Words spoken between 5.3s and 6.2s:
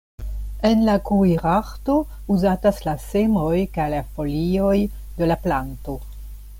la planto.